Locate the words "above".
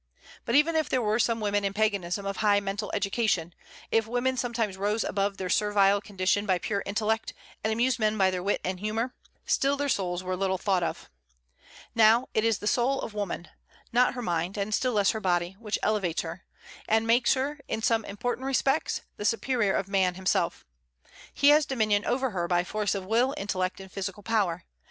5.03-5.37